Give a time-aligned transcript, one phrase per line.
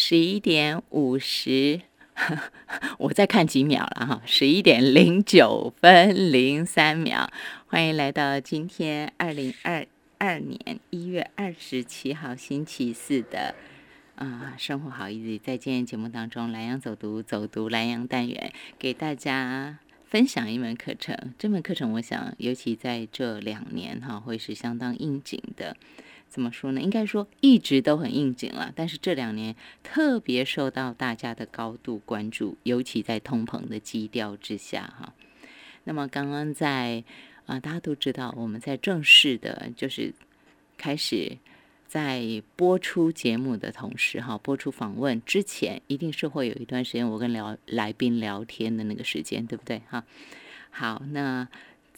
[0.00, 1.80] 十一点五十，
[2.98, 7.28] 我再看几秒了哈，十一点零九分零三秒。
[7.66, 9.84] 欢迎来到今天二零二
[10.18, 13.56] 二年一月二十七号星期四的
[14.14, 15.38] 啊，生活好日子。
[15.38, 21.34] 在今天节目当中，蓝洋走读走读蓝洋单元，给大家分享一门课程。
[21.36, 25.76] 这门课程，我想尤其在这两年哈，会是相当应景的。
[26.28, 26.80] 怎么说呢？
[26.80, 35.14] 应该说一直都很应景了，但是这两年特别受到大家的高度关注，尤其在通膨的基调之下哈。
[35.84, 37.02] 那么刚刚在
[37.46, 40.12] 啊，大家都知道我们在正式的，就是
[40.76, 41.38] 开始
[41.86, 50.04] 在播出节目的同时哈，播出访问之前，一定是会有一段时间我跟聊来宾聊天的那个时间，对不对哈？
[50.70, 51.48] 好，那。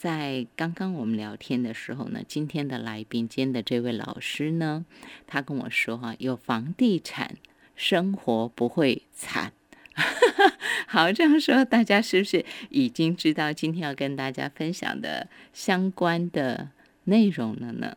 [0.00, 4.86] 在刚刚我们聊天的时候呢，今天的来宾，今天的这位老师呢，
[5.26, 7.36] 他跟我说哈，有房地产，
[7.76, 9.52] 生活不会惨。
[10.88, 16.70] 好，这样说大家是不是已经知道今天要跟大家分享的相关的
[17.04, 17.94] 内容了呢？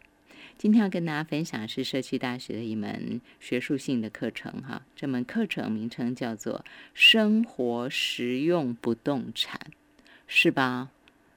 [0.58, 9.58] 今天要跟大家分享是社区大学的一门学术性的课程哈，这门课程名称叫做生活实用不动产，
[10.28, 10.90] 是吧？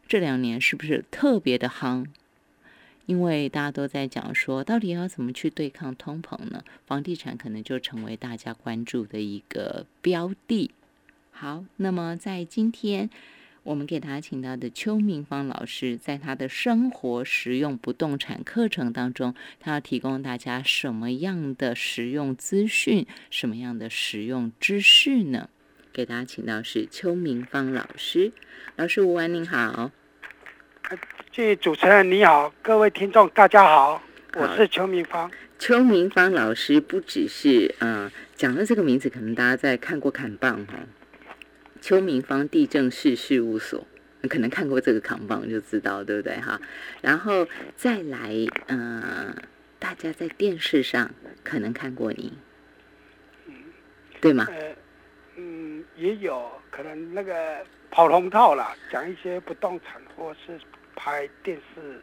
[0.09, 2.07] 这两年是不是特别的夯？
[3.07, 6.65] 因为大家都在讲说，到底要怎么去对抗通膨呢？
[6.87, 10.71] 房地产可能就成为大家关注的一个标的。
[11.31, 13.11] 好，那么在今天
[13.63, 25.49] 我们给大家请到的邱明芳老师，在他的生活实用不动产课程当中，他要提供大家什么样的实用资讯，什么样的实用知识呢？
[25.97, 28.31] 给大家请到是邱明芳老师，
[28.77, 29.91] 老师午安，您好。
[31.33, 34.03] 这主持人你好，各位听众大家好，
[34.35, 35.31] 我是邱明芳。
[35.59, 40.75] 邱明芳老师不只是嗯讲了这个名字，可能大家在看过砍棒哈，
[41.81, 43.87] 邱明芳地政士事务所，
[44.29, 46.61] 可能看过这个扛棒就知道，对不对哈？
[47.01, 48.35] 然后再来
[48.67, 49.35] 嗯，
[49.79, 52.35] 大家在电视上可能看过你，
[54.21, 54.47] 对吗？
[55.97, 60.61] 也有可能那个跑龙套啦，讲一些不动产或是
[60.95, 62.01] 拍电视、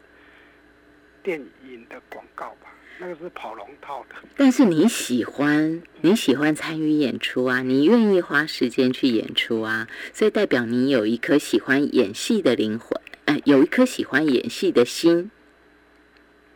[1.22, 4.16] 电影的广告吧，那个是跑龙套的。
[4.36, 15.30] 但是你喜欢，你喜欢参与演出啊，你愿意花时间去演出啊，所以代表你有一颗喜欢演戏的灵魂，哎，有一颗喜欢演戏的心。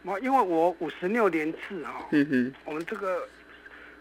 [0.02, 3.28] 我因为我五十六年次哈，嗯哼，我们这个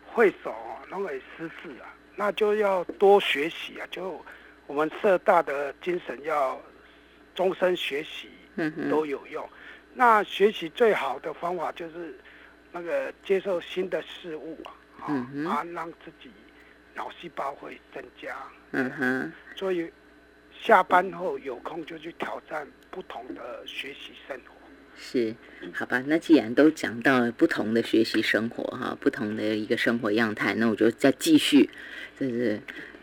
[0.05, 0.55] 会所
[0.89, 1.93] 那个师事啊。
[2.19, 3.85] 那就要多学习啊！
[3.91, 4.19] 就
[4.65, 6.59] 我们社大的精神要
[7.35, 8.27] 终身学习，
[8.89, 9.47] 都有用。
[9.93, 12.19] 那学习最好的方法就是
[12.71, 14.57] 那个接受新的事物
[14.99, 15.13] 啊，
[15.47, 16.31] 啊，让自己
[16.95, 18.35] 脑细胞会增加。
[18.71, 19.31] 嗯哼。
[19.55, 19.91] 所以
[20.59, 24.56] 下班后有空就去挑战不同的学习生活。
[24.99, 25.35] 是，
[25.73, 26.03] 好吧。
[26.07, 31.69] 那既然都讲到不同的学习生活哈，不同的一个生活样态，那我就再继续，
[32.19, 32.59] 就是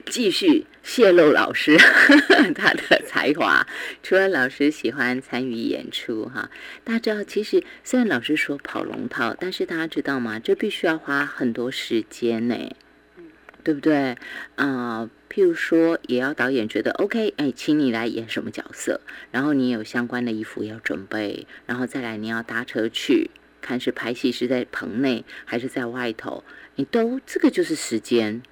[0.07, 1.77] 继续泄露老师
[2.55, 3.67] 他的才华。
[4.03, 6.51] 除了老师喜欢参与演出哈，
[6.83, 10.39] 大家知道，其实虽然老师说跑龙套，但是大家知道吗？
[10.39, 12.71] 这必须要花很多时间呢。
[13.65, 14.17] 对不对？
[14.57, 19.01] 啊，譬如说，也要导演觉得 OK，哎，请你来演什么角色，
[19.33, 23.31] 然后你有相关的衣服要准备，然后再来你要搭车去
[23.61, 26.45] 看是拍戏是在棚内还是在外头，
[26.77, 28.43] 你都这个就是时间。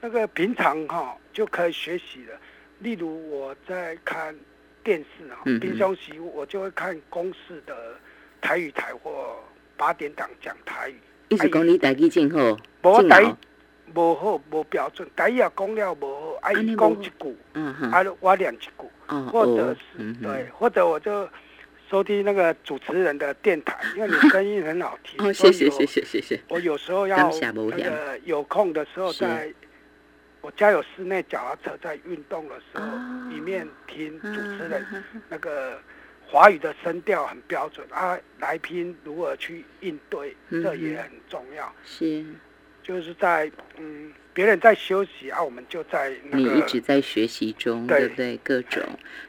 [0.00, 2.40] 那个平常哈就可以学习了，
[2.78, 4.34] 例如我在看
[4.84, 7.74] 电视啊，平常时我就会看公视的
[8.40, 9.36] 台语台或
[9.76, 10.96] 八点档讲台语。
[11.28, 12.56] 一直讲你台语真好，
[13.00, 13.38] 真好。
[13.94, 18.70] 无好，无标准，台语讲了无好，爱讲一句，啊，我练一句，
[19.30, 21.28] 或者是对，或者我就
[21.90, 25.24] 收听那个主持人的电台， 因为你声音很好听。
[25.24, 26.40] 哦，谢谢谢谢谢谢。
[26.48, 29.52] 我有时候要那个有空的时候，在
[30.40, 32.82] 我家有室内脚踏车，在运动的时候，
[33.28, 34.84] 里面听主持人
[35.28, 35.78] 那个
[36.26, 41.72] 华语的声调很标准啊，来拼如何去应对，这也很重要。
[41.84, 42.24] 是。
[42.82, 46.54] 就是在嗯别人在休息啊，我们就在那个。
[46.54, 48.36] 你一直在学习中，对不对？
[48.42, 48.82] 各种。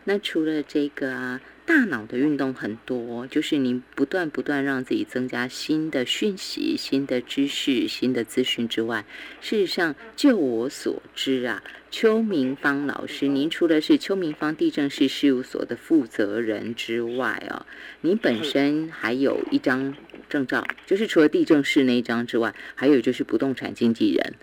[0.06, 9.06] 那除了这个啊，大脑的运动很多，就是你不断不断让自己增加新的讯息、新的知识、新的资讯之外，
[9.40, 17.66] 事实上，就我所知啊，邱明芳老师，您除了是邱明芳地震室事务所的负责人之外哦，
[18.02, 19.96] 您本身还有一张
[20.30, 24.34] 证照，就是除了地震室那一张之外，还有就是不动产经纪人。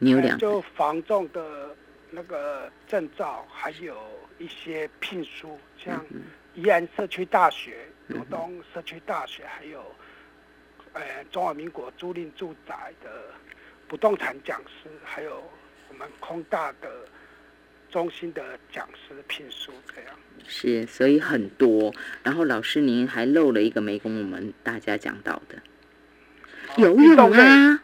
[0.00, 1.76] 你有两就房仲的
[2.10, 3.96] 那个证照，还有
[4.38, 6.04] 一些聘书，像
[6.54, 9.84] 宜安社区大学、罗东社区大学，还有
[10.92, 13.10] 呃中华民国租赁住宅的
[13.86, 15.42] 不动产讲师，还有
[15.88, 17.06] 我们空大的
[17.90, 20.14] 中心的讲师聘书，这样
[20.46, 21.94] 是，所以很多。
[22.22, 25.62] 然后老师您还漏了一个没跟我们大家讲到的
[26.76, 27.82] 游泳啊。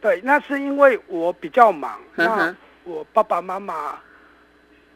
[0.00, 2.54] 对，那是因为我比较忙，那
[2.84, 3.98] 我爸爸妈妈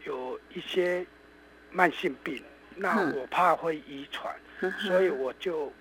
[0.05, 1.05] 有一些
[1.71, 2.43] 慢性病，
[2.77, 4.35] 那我怕会遗传，
[4.79, 5.73] 所以我就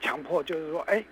[0.00, 1.04] 强迫，就是说，哎，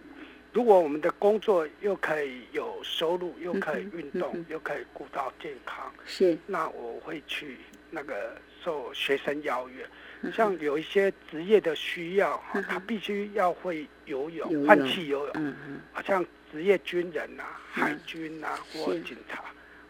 [0.52, 7.58] 如果我们的工作又可以有收入，又可以运动，又可以顾到健康，是，那我会去
[7.90, 9.86] 那个受学生邀约，
[10.32, 15.54] 像有一些职业的需要，他必须要会游泳，换气游泳，
[15.92, 16.24] 好像。
[16.52, 19.44] 职业军人呐，海军呐，或警察，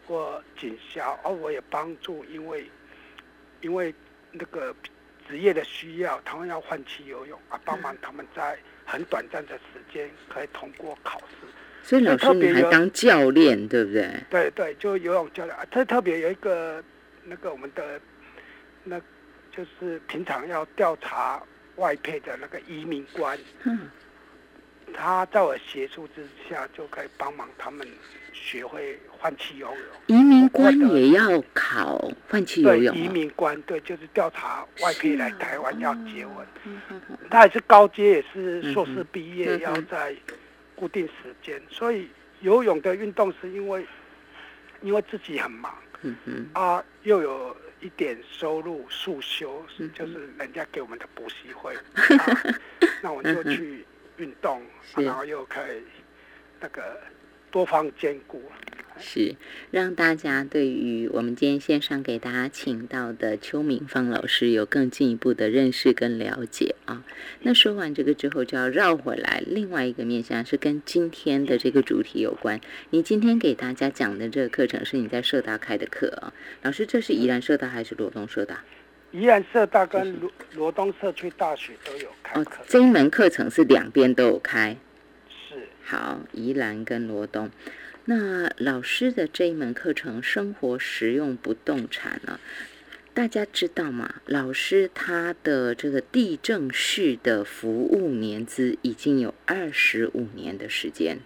[0.06, 2.70] 或警校，而我也帮助，因为
[3.60, 3.94] 因为
[4.32, 4.74] 那个
[5.28, 11.46] 职业的需要，他们要换气游泳啊，帮忙他们在很短暂的时间可以通过考试。
[11.82, 14.10] 所以老师你还当教练，对不对？
[14.28, 15.56] 对对，就游泳教练。
[15.70, 16.82] 特特别有一个
[17.24, 18.00] 那个我们的，
[18.84, 19.00] 那
[19.50, 21.42] 就是平常要调查
[21.76, 23.38] 外配的那个移民官。
[23.64, 23.90] 嗯。
[24.92, 27.86] 他在我协助之下，就可以帮忙他们
[28.32, 29.76] 学会换气游泳。
[30.06, 32.96] 移民官也要考换气游泳。
[32.96, 36.46] 移民官对，就是调查外配来台湾要结婚。
[37.30, 40.14] 他也是高阶，也是硕士毕业，要在
[40.74, 41.60] 固定时间。
[41.68, 42.08] 所以
[42.40, 43.86] 游泳的运动是因为
[44.82, 45.72] 因为自己很忙，
[46.52, 51.76] 啊，又有一点收入，速修就是人家给我们的补习会，
[53.02, 53.86] 那我就去。
[54.16, 54.60] 运动，
[54.96, 55.82] 然后又可以
[56.60, 57.00] 那个
[57.50, 58.42] 多方兼顾，
[58.98, 59.34] 是
[59.70, 67.04] 让大家对于我们今天线上给大家请到的邱明芳老师有更进一步的认识跟了解啊。
[67.42, 72.60] 那说完这个之后，就要绕回来另外一个面向，是跟今天的这个主题有关。
[72.90, 76.32] 你今天给大家讲的这个课程是你在社大开的课啊，
[76.62, 78.62] 老师，这是宜兰社大还是罗东社大？
[79.12, 84.76] 宜兰社大跟罗罗东社区大学都有开课，这一门课程是两边都有开。
[85.90, 87.50] 是好，宜兰跟罗东，
[88.04, 92.38] 那老师的这一门课程生活实用不动产呢？
[93.12, 94.22] 大家知道吗？
[94.26, 101.18] 老师他的这个地震室的服务年资已经有二十五年的时间。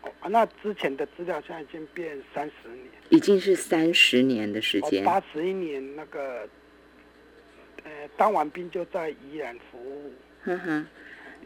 [0.00, 5.04] 哦，那之前的资料现在已经变三十年，已经是三十年的时间。
[5.04, 6.48] 八十一年那个。
[7.84, 10.12] 呃，当完兵就在宜兰服务。
[10.42, 10.86] 哼哼，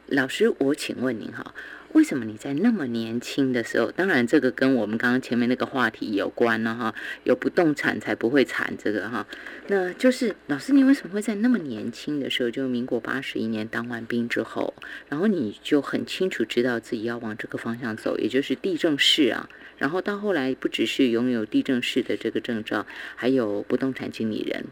[0.07, 1.55] 老师，我请问您哈，
[1.93, 3.91] 为什么你在那么年轻的时候？
[3.93, 6.95] 当然，这个跟我们刚刚前面那个话题有关了哈。
[7.25, 9.27] 有不动产才不会产这个哈。
[9.69, 14.73] 那就是老师，你为什么会在那么年轻的时候，就民国八十一年当完兵之后，
[15.09, 19.49] 然后你就很清楚知道自己要往这个方向走，也就是地震室啊。
[19.77, 22.87] 然后到后来，不只是拥有地震室的这个证照，
[23.17, 24.65] 还有不动产经理人。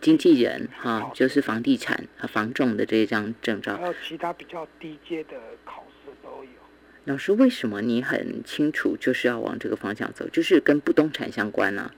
[0.00, 5.83] 经纪人哈，就是房地产和房仲的这一张证照，还有其他比较低阶的考。
[7.04, 11.90] 老师，为什么你很清楚就是要往这个方向走，就是跟不动产相关呢？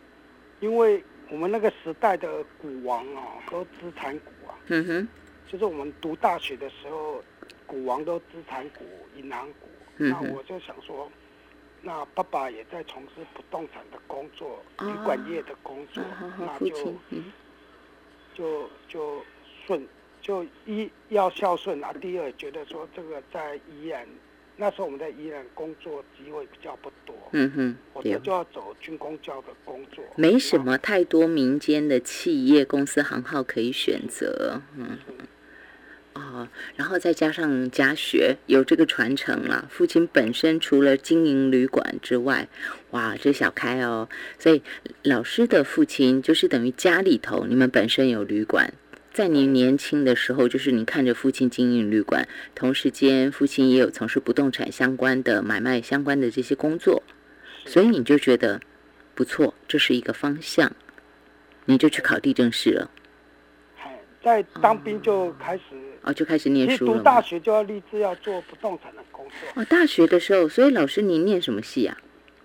[0.61, 4.55] 因为我们那个时代的股王啊，都资产股啊。
[4.69, 5.09] 嗯哼。
[5.47, 7.23] 就是我们读大学的时候，
[7.67, 8.85] 股王都资产股、
[9.17, 9.69] 银行股。
[9.99, 11.11] 嗯那我就想说，
[11.83, 16.03] 那爸爸也在从事不动产的工作，旅馆业的工作，
[16.39, 16.95] 那就。
[18.35, 19.25] 就就
[19.67, 19.87] 顺，
[20.21, 21.91] 就一要孝顺啊。
[21.95, 24.07] 第二，觉得说这个在宜兰，
[24.57, 27.15] 那时候我们在宜兰工作机会比较不多。
[27.33, 34.63] 嗯哼，我就就要走军工教的工作，没什么太多民间的企业公司行号可以选择。
[34.77, 34.99] 嗯，
[36.15, 39.67] 哦，然后再加上家学有这个传承了。
[39.71, 42.49] 父亲本身除了经营旅馆之外，
[42.93, 44.09] 哇，这小开哦。
[44.39, 44.63] 所以
[45.03, 48.73] 老师的父亲就是等于家里头，你们本身有旅馆。
[49.17, 57.03] 在您年轻的时候，就是您看着父亲经营旅馆，同时间父亲也有从事不动产相关的买卖相关的这些工作，
[57.65, 58.61] 所以你就觉得
[59.15, 60.71] 不错，这是一个方向，
[61.65, 62.91] 你就去考地政士了。
[64.23, 65.63] 在当兵就开始
[66.03, 66.99] 哦，就开始念书了。
[66.99, 69.63] 读大学就要立志要做不动产的工作。
[69.63, 71.97] 哦，大学的时候，所以老师您念什么系啊？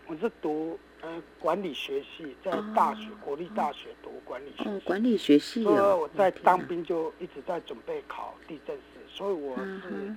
[0.08, 4.70] 我是读呃管理学系，在大学国立大学读管理学。
[4.70, 10.16] 哦，管理学系所以我在当兵就一直在准备考地震师，所以我是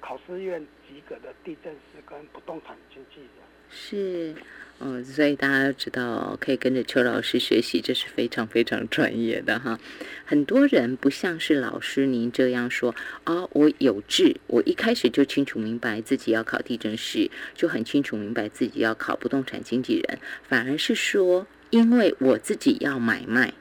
[0.00, 3.47] 考试院及格的地震师跟不动产经纪人。
[3.70, 4.34] 是。
[4.80, 9.80] 哦，所以大家都知道，可以跟着邱老师学习，这是非常非常专业的哈。
[10.24, 12.94] 很多人不像是老师您这样说
[13.24, 23.52] 啊，我有志，我一开始就清楚明白自己要考地震师，就很清楚明白自己要考不动产经纪人，反而是说，因为我自己要买卖，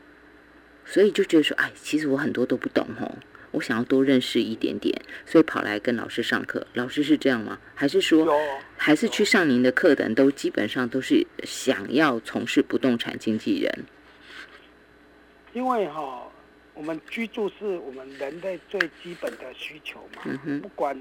[0.86, 3.18] 所以就觉得说，哎，其实我很多都不懂哦。
[3.58, 4.96] 我想要多认识一点点，
[5.26, 6.68] 所以跑来跟老师上课。
[6.74, 7.58] 老师是这样吗？
[7.74, 8.40] 还是说，
[8.78, 13.86] 还是去上您的课的人都基本上都是想要从事不动产经纪人？
[15.54, 16.32] 因为哈，
[16.76, 20.22] 我们居住是我们人类最基本的需求嘛。
[20.26, 20.62] 嗯哼。
[20.62, 20.96] 不管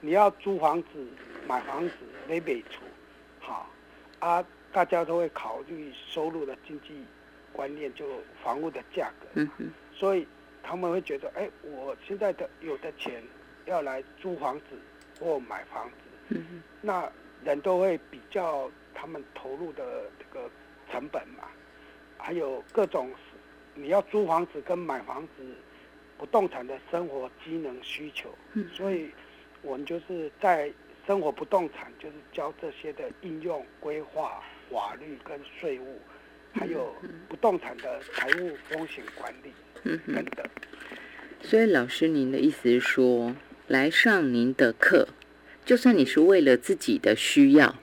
[0.00, 0.88] 你要租房子、
[1.46, 1.94] 买房子、
[2.26, 2.80] 买北出，
[3.38, 3.70] 好
[4.20, 6.88] 啊，大家都会考虑收入的经济
[7.52, 8.06] 观念，就
[8.42, 9.26] 房屋的价格。
[9.34, 9.66] 嗯哼。
[9.94, 10.26] 所以。
[10.68, 13.22] 他们会觉得，哎，我现在的有的钱
[13.64, 14.64] 要来租房子
[15.18, 15.90] 或买房
[16.28, 16.38] 子，
[16.82, 17.10] 那
[17.42, 20.50] 人都会比较他们投入的这个
[20.90, 21.44] 成本嘛，
[22.18, 23.10] 还有各种
[23.74, 25.56] 你要租房子跟买房子
[26.18, 28.28] 不动产的生活机能需求，
[28.70, 29.10] 所以
[29.62, 30.70] 我们就是在
[31.06, 35.98] 生活不动产就是教这些的应用规划、法律跟税务，
[36.58, 36.94] 还有
[37.28, 39.52] 不动产的财务风险管理。
[39.84, 40.24] 嗯哼，
[41.40, 43.34] 所以老师，您的意思是说，
[43.66, 45.08] 来上您的课，
[45.64, 47.76] 就算你是为了自己的需要，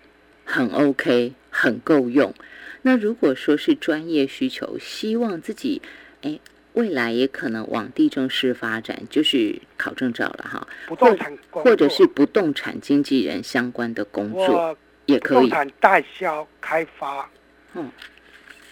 [0.44, 2.34] 很 OK，很够用。
[2.82, 5.82] 那如果说是专业需求，希望自己，
[6.22, 6.40] 哎，
[6.74, 10.68] 未来也可能往地政师发展，就是考证照了哈。
[10.88, 15.38] 不动产或者是不动产经纪人相关的工作也可以。
[15.38, 17.28] 不动产代销开发，
[17.74, 17.90] 嗯，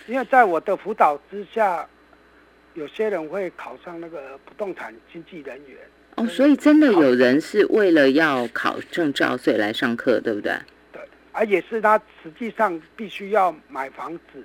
[0.08, 1.88] 因为在我的辅导之下。
[2.76, 5.78] 有些人会考上那个不动产经纪人员
[6.16, 10.52] 哦，所以真的有人是为了要考证照，所以来上课，对不对？
[10.92, 11.00] 对，
[11.32, 14.44] 而也是他实际上必须要买房子，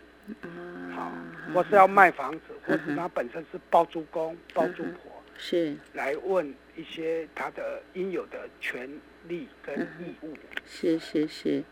[0.94, 1.10] 好，
[1.54, 6.46] 或是要卖房子，或是他本身是包租公、包租婆，是来问
[6.76, 8.86] 一些他的应有的权
[9.26, 10.36] 利跟义务，
[10.66, 11.64] 是是是。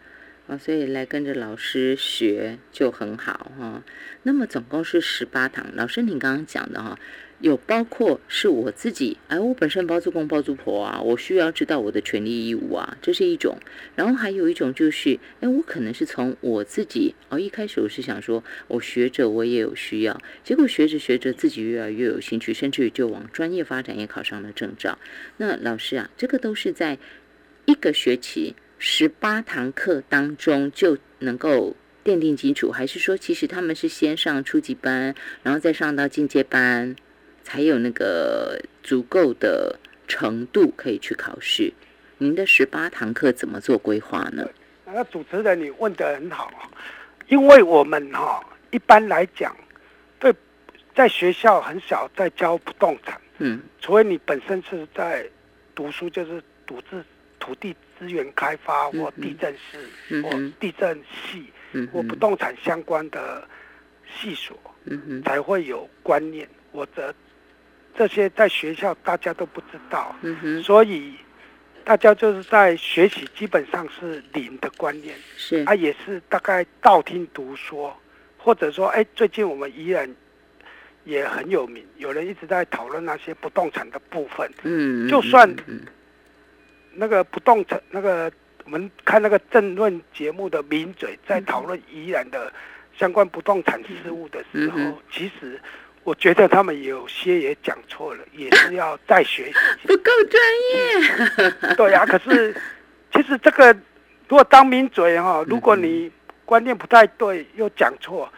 [0.47, 3.83] 啊，所以来跟着老师学就很好哈。
[4.23, 6.97] 那么总共是十八堂，老师您刚刚讲的哈，
[7.41, 13.59] 有包括是我自己，哎，我本身包租公包租婆啊，我需要知道我的权利义务啊，这是一种。
[13.97, 24.97] 然后还有一种就是，哎，我可能是从我自己，哦，一开始我是想说，我学着我也有需要，结果学着学着自己越来越有兴趣，甚至于就往专业发展，也考上了证照。
[25.39, 26.99] 那老师啊，这个都是在
[27.65, 28.55] 一个学期。
[28.79, 36.95] 十八堂课当中就能够奠定基础，还是说其实他们是先上初级班，然后再上到进阶班，
[37.43, 41.73] 才有那个足够的程度可以去考试？
[42.19, 44.47] 您的十八堂课怎么做规划呢？
[44.85, 46.53] 那个主持人你问的很好，
[47.29, 49.57] 因为我们哈一般来讲，
[50.19, 50.33] 对，
[50.95, 55.27] 在学校很少在教不动产，嗯，除非你本身是在
[55.75, 57.03] 读书，就是独自
[57.41, 57.75] 土地。
[57.99, 61.51] 资源开发或地震室或地震系
[61.93, 63.47] 或不动产相关的
[64.07, 64.57] 系所，
[65.25, 66.49] 才会有观念。
[66.73, 67.15] 我的
[67.97, 70.15] 这些在学校大家都不知道，
[70.63, 71.15] 所以
[71.85, 75.17] 大家就是在学习基本上是零的观念。
[75.37, 77.97] 是，他也是大概道听途说，
[78.37, 80.15] 或者说，哎，最近我们宜兰
[81.05, 84.51] 也很有名，有人一直在讨论那些不动产的部分。
[84.63, 85.49] 嗯，就算。
[86.97, 88.31] 那个不动产，那个
[88.65, 92.53] 我们看那个政论节目的名嘴在讨论宜兰的
[92.97, 94.79] 相关不动产事务的时候，
[95.11, 95.61] 其实
[96.03, 99.55] 我觉得他们有些也讲错了， 也是要再学习。
[99.87, 101.75] 不够专业。
[101.77, 102.55] 对呀，可是
[103.13, 103.73] 其实这个
[104.29, 106.11] 如果当名嘴哈，如果你
[106.45, 108.33] 观念不太对，又讲错，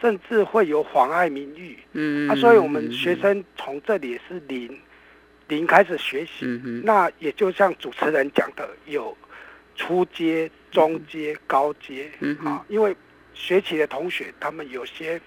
[0.00, 1.78] 甚至会有妨碍名誉。
[1.92, 4.78] 嗯啊，所以我们学生从这里是零。
[5.48, 6.46] 零开始学习，
[6.84, 9.16] 那也就像主持人讲的，有
[9.74, 12.10] 初阶、中阶、高阶
[12.44, 12.64] 啊。
[12.68, 12.96] 因为
[13.34, 15.20] 学习的同学，他们有些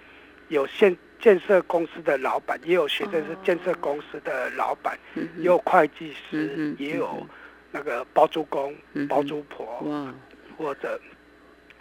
[0.47, 7.25] 有现建设公司的老板，也有学生是建设公司的老板，也有会计师，也有
[7.71, 8.75] 那个包租公、
[9.09, 10.13] 包租婆，
[10.57, 10.99] 或者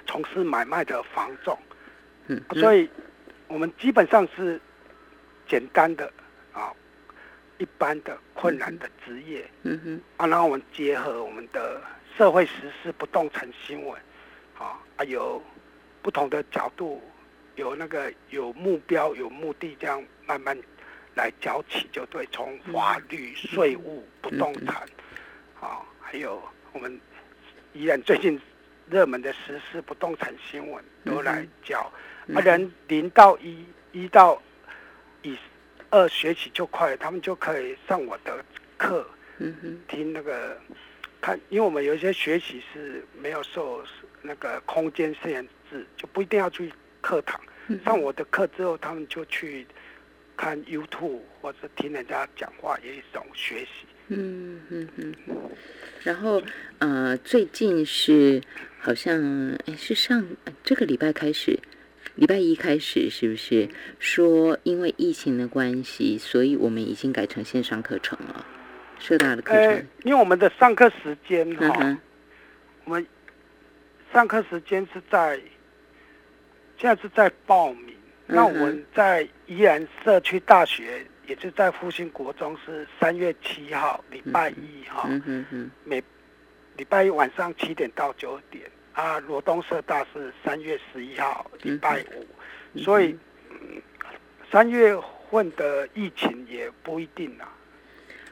[0.06, 1.56] 从事买卖的房仲。
[2.54, 2.88] 所以，
[3.46, 4.60] 我们基本上是
[5.46, 6.12] 简单的
[6.52, 6.72] 啊，
[7.58, 9.48] 一般的困难的职业。
[9.62, 11.80] 嗯哼，啊，然后我们结合我们的
[12.16, 14.00] 社会时事、不动产新闻，
[14.58, 15.42] 啊，还有
[16.02, 17.02] 不同的角度，
[17.56, 20.56] 有那个有目标、有目的，这样慢慢
[21.14, 22.26] 来教起，就对。
[22.32, 24.86] 从法律、税务、不动产，
[25.60, 27.00] 啊，还有我们
[27.72, 28.40] 依然最近
[28.88, 31.90] 热门的时事、不动产新闻，都来教。
[32.34, 34.40] 啊，人零到一，一到
[35.22, 35.36] 以
[35.96, 38.44] 二学习就快了，他们就可以上我的
[38.76, 39.06] 课，
[39.38, 40.60] 嗯听那个
[41.22, 43.82] 看，因为我们有一些学习是没有受
[44.20, 47.40] 那个空间限制，就不一定要去课堂。
[47.84, 49.66] 上我的课之后，他们就去
[50.36, 53.86] 看 YouTube 或者听人家讲话，也一种学习。
[54.08, 55.14] 嗯嗯嗯。
[56.02, 56.40] 然后
[56.78, 58.40] 呃，最近是
[58.78, 60.24] 好像哎，是上
[60.62, 61.58] 这个礼拜开始。
[62.16, 63.68] 礼拜一开始是不是
[63.98, 68.44] 说因为疫情的关系，所以我们已经改成线上课程了？
[68.98, 71.98] 社大的课程，因为我们的上课时间哈，
[72.84, 73.06] 我们
[74.12, 75.38] 上课时间是在
[76.78, 77.94] 现在是在报名。
[78.26, 86.02] 那我们在宜兰社区大学，也就在复兴国中，是三月七号礼拜一哈，嗯每
[86.76, 88.64] 礼拜一晚上七点到九点。
[88.96, 93.14] 啊，罗东社大是三月十一号礼拜五，所以
[94.50, 94.96] 三月
[95.30, 97.52] 份的疫情也不一定啊。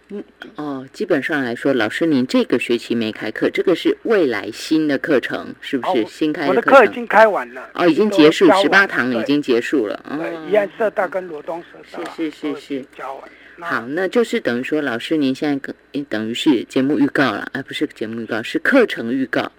[0.09, 0.25] 嗯，
[0.57, 6.57] 哦，基本上来说，老师您这个学期没开课，这个是未来新的课程，是不是新开的课程？
[6.57, 10.03] 我的课已经开完了，哦，已经结束，十八堂已经结束了。
[10.19, 13.23] 对，宜安社大跟罗东社大是是是是教完。
[13.61, 19.53] 好，那就是等于说，老师您现在跟等于是节目预告了，啊不是节目预告，是课程预告。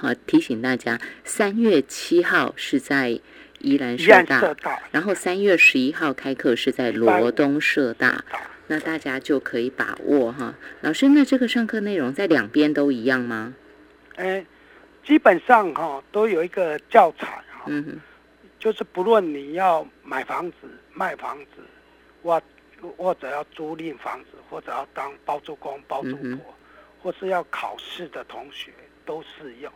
[0.00, 3.20] 好，提醒大家，三月七号是在
[3.58, 4.56] 宜兰社大，
[4.90, 8.24] 然后三月十一号开课是在罗东社大，
[8.68, 10.54] 那大家就可以把握哈。
[10.80, 13.54] 老师，那这个上课内容在两边都一样吗？
[14.16, 14.42] 哎，
[15.04, 18.00] 基本上哈都有一个教材哈，嗯
[18.58, 20.56] 就是不论你要买房子、
[20.94, 21.62] 卖房子，
[22.22, 22.42] 或
[22.96, 26.54] 或者要租赁房子，或者要当包租公、包租婆，
[27.02, 28.72] 或是要考试的同学
[29.04, 29.70] 都适用。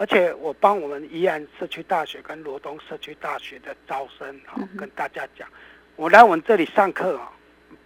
[0.00, 5.46] 而且我帮我们宜安社区大学跟罗东社区大学的招生哦，跟大家讲，
[5.94, 7.30] 我来我们这里上课啊，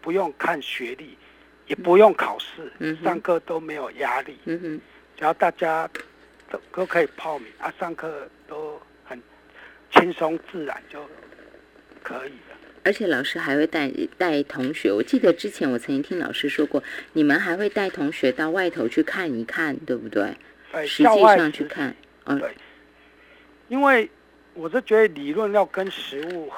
[0.00, 1.18] 不用看学历，
[1.66, 4.80] 也不用考试，嗯上课都没有压力，嗯
[5.16, 5.90] 只要大家
[6.48, 9.20] 都都可以报名啊，上课都很
[9.90, 11.04] 轻松自然就
[12.00, 12.56] 可以了。
[12.84, 16.80] 而且老师还会带带同学，我记得之前我曾经听老师说过，
[17.14, 20.36] 你们还会带同学到外头去看一看，对不对？
[20.86, 21.96] 实际上去看。
[22.24, 22.54] 对，
[23.68, 24.10] 因为
[24.54, 26.50] 我是觉得理论要跟实物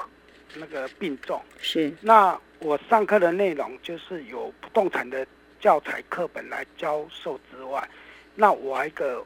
[0.55, 1.41] 那个并重。
[1.59, 1.91] 是。
[2.01, 5.25] 那我上课的内容就是有不动产的
[5.59, 7.87] 教材课本来教授之外，
[8.35, 9.23] 那我还一个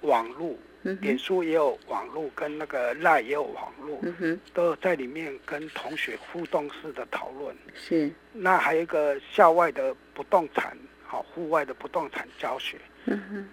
[0.00, 0.56] 网络，
[1.00, 4.00] 点书也有网络，跟那个赖也有网络，
[4.52, 7.54] 都在里面跟同学互动式的讨论。
[7.74, 8.10] 是。
[8.32, 12.78] 那还有一个校外的不动产，好，户外的不动产教学。
[13.04, 13.48] 嗯哼。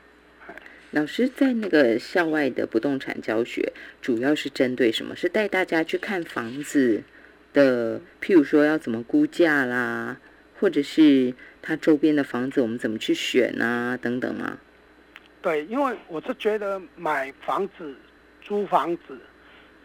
[0.92, 5.16] 老师在那个校外的不动产教学，主要是针对什么？
[5.16, 7.02] 是带大家去看房子
[7.54, 10.18] 的，譬如说要怎么估价啦，
[10.60, 14.58] 或者是它周边的房子我们怎么去选啊，等等吗？
[15.42, 17.96] 对，因为我是觉得买房子、
[18.42, 19.18] 租房子，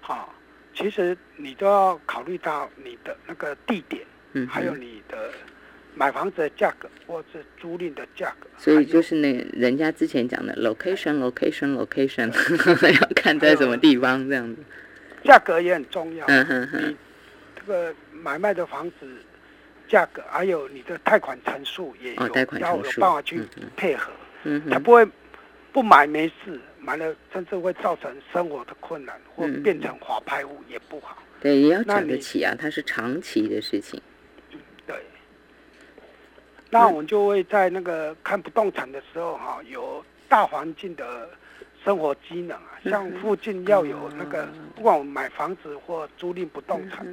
[0.00, 0.28] 哈，
[0.74, 5.30] 其实你都要考虑到你的那个地点，嗯，还有你的。
[5.98, 12.28] 买房子的价格，或者租赁的价格，所以就是那人家之前讲的 location，location，location，
[13.00, 14.62] 要看在什么地方这样子。
[15.24, 16.26] 价格也很重要。
[16.26, 16.90] 嗯哼哼。
[16.90, 16.96] 你
[17.58, 19.08] 这个买卖的房子
[19.88, 22.20] 价格，还有你的贷款成数也有
[22.60, 23.40] 要有办法去
[23.74, 24.12] 配合。
[24.44, 25.08] 嗯他不会
[25.72, 31.16] 不买没事，买了甚至会造成生活的困难，或变成滑拍物也不好。
[31.40, 34.00] 对，也要讲得起啊，它是长期的事情。
[36.70, 41.28] 那我们就会在那个看不动产的时候，哈，有大环境的
[41.84, 47.06] 生活机能啊，像附近要有那个，不管我们买房子或租赁不动产，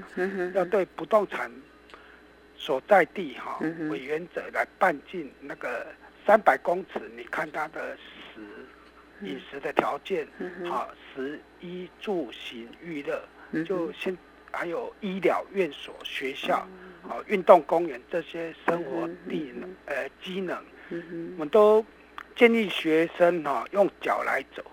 [0.56, 1.52] 要对不动产
[2.56, 5.86] 所在地哈为原则来半径那个
[6.26, 8.42] 三百公尺，你看它的食
[9.22, 10.28] 饮食的条件，
[10.68, 13.22] 好食衣住行娱乐，
[13.64, 14.18] 就先
[14.52, 16.68] 还有医疗院所、学校、
[17.08, 20.58] 啊运动公园这些生活地能呃机能，
[20.90, 21.86] 我们都
[22.36, 24.64] 建议学生哈用脚来走，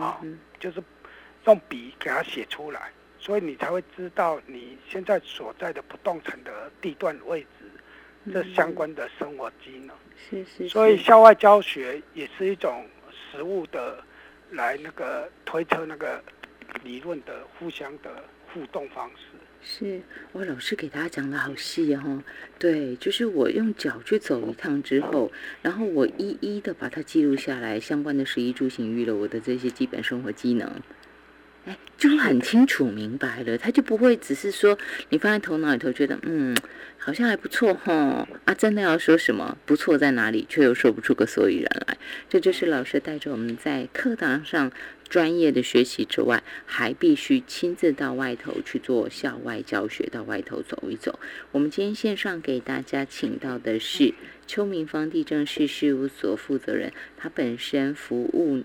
[0.00, 0.20] 啊，
[0.58, 0.82] 就是
[1.44, 9.96] 用笔给他写出来，所以你才会知道你现在所在的不动产的地段位置，这相关的生活机能。
[10.16, 10.68] 是是。
[10.68, 14.02] 所以校外教学也是一种实物的。
[14.52, 16.22] 来那个推测那个
[16.84, 18.22] 理论的互相的
[18.54, 19.24] 互动方式
[19.68, 20.00] 是，
[20.30, 22.22] 我老师给大家讲的好细哦。
[22.56, 30.70] 对，就是我用脚去走一趟之后，然后我一一的把它记录下来，相关的食衣住行娱乐，我的这些基本生活机能。
[31.64, 36.56] 哎，就很清楚明白了，他就不会只是说你放在头脑里头，觉得嗯，
[36.96, 41.98] 好像还不错哈啊，真的要说什么不错在哪里，却又说不出个所以然来。
[42.28, 44.70] 这就是老师带着我们在课堂上
[45.08, 51.18] 专业的学习之外，还必须亲自到外头去做校外教学，到外头走一走。
[51.52, 54.14] 我们今天线上给大家请到的是
[54.46, 58.62] 邱明芳地政事事务所负责人，他本身服务。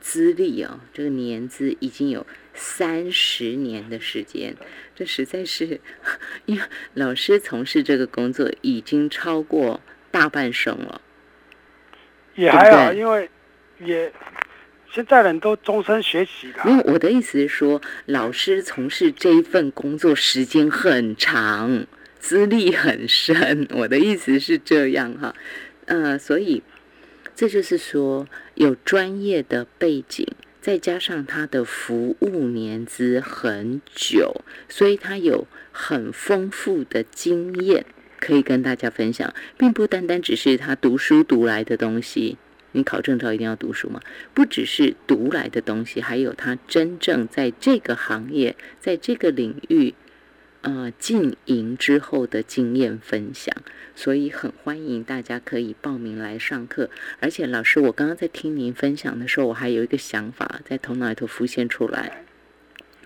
[0.00, 4.56] 资历啊，这个年资已经有三十年的时间，
[4.96, 5.80] 这实在是，
[6.46, 6.62] 因为
[6.94, 11.00] 老师从事这个工作已经超过大半生了。
[12.34, 13.30] 也还好，因为
[13.78, 14.12] 也
[14.92, 16.70] 现在人都终身学习的。
[16.70, 21.86] 因为我的意思是说，老师从事这一份工作时间很长，
[22.18, 23.66] 资历很深。
[23.70, 25.34] 我的意思是这样哈，
[25.86, 26.62] 呃，所以。
[27.40, 30.26] 这就是说，有专业的背景，
[30.60, 37.86] 再加上他的服务年资很久，所以他有很丰富的经验
[38.18, 42.36] 可以跟大家分享，并不单单只是他读书读来的东西。
[42.72, 44.00] 你考证照一定要读书吗？
[44.34, 49.94] 不只是读来的东西，还有他真正在这个行业，在这个领域。
[50.62, 53.54] 呃，经营之后的经验分享，
[53.94, 56.90] 所以很欢迎大家可以报名来上课。
[57.20, 62.24] 而且老师，我刚刚在听您分享的时候，我还有一个想法在头脑里头浮现出来，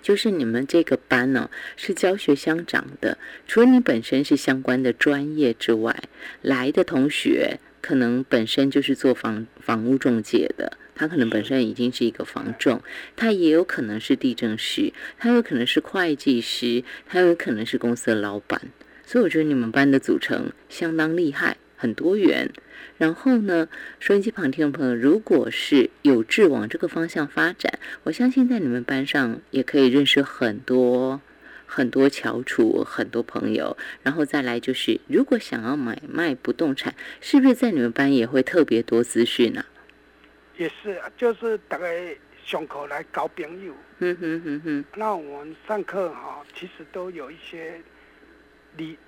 [0.00, 6.04] 就是你们这个班呢是教学相长的，除了你本身是相关的专业之外，
[6.40, 10.78] 来的同学可能本身就是做房房屋中介的。
[10.94, 12.80] 他可能本身已经是一个房仲，
[13.16, 18.60] 他也有可能是地震师，他有可能是会计师，他有可能是公司的老板。
[19.04, 22.50] 所以我觉得你们班的组成相当厉害，很多元。
[22.98, 23.68] 然后呢，
[23.98, 31.20] 收音机旁听众朋友，如果是有志往这个方向发展，我相信在你们班上也可以认识很多
[31.74, 33.74] 很多翘楚，很多朋友。
[34.02, 39.64] 然后再来就是，如果想要买卖不动产，是不是在你们班也会特别多资讯呢？
[40.58, 43.74] 也是，就是大概上课来交朋友。
[44.00, 44.84] 嗯哼哼哼。
[44.96, 47.80] 那我们上课哈，其实都有一些
[48.76, 48.98] 理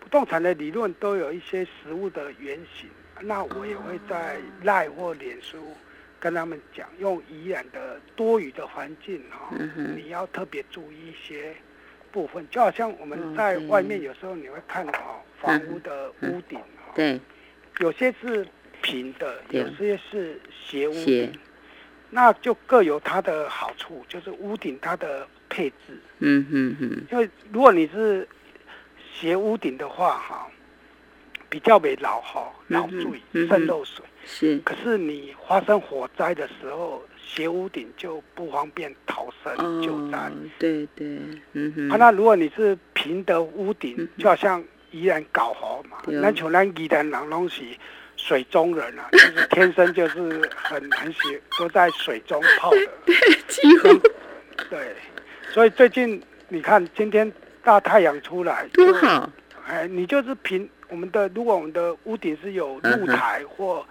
[0.00, 2.88] 不动产的理论，都有一些实物的原型。
[3.20, 5.58] 那我也会在赖或脸书
[6.18, 9.54] 跟他们讲，用宜然的多余的环境哈，
[9.94, 11.54] 你要特别注意一些
[12.14, 12.46] 部分。
[12.50, 17.20] 就好像我们在外面有时候你会看到房屋的屋顶哈，对，
[17.80, 18.46] 有些是。
[18.82, 21.32] 平的有些是斜屋顶，
[22.10, 25.98] 那就各有它的好处，就是屋顶它的配置。
[26.18, 27.02] 嗯嗯嗯。
[27.10, 28.28] 因为如果你是
[29.14, 30.46] 斜屋顶的话，哈，
[31.48, 34.04] 比较没老哈，老注意渗漏水。
[34.26, 34.58] 是。
[34.58, 40.30] 可是你发生火灾的时候，斜屋顶就不方便逃生救灾。
[40.58, 41.18] 对对。
[41.52, 41.88] 嗯哼。
[41.90, 47.62] 啊，那如果你是平的屋顶，就好像依然搞好嘛，那像咱宜兰人拢是。
[48.16, 51.18] 水中人啊， 就是天生就是很很喜
[51.58, 52.78] 都在水中泡的，
[53.48, 53.88] 几乎
[54.70, 54.94] 对，
[55.50, 57.30] 所以最近你看今天
[57.64, 59.28] 大太阳出来多好，
[59.66, 63.84] 哎，你就是平我们的，如果我们的屋顶是有露台或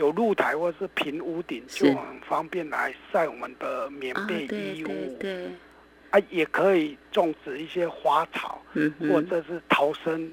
[0.00, 5.46] 有露台或是平屋顶，就很方便来晒我们的棉被衣物，对，
[6.08, 10.30] 啊，也可以种植一些花草，嗯或者是逃生。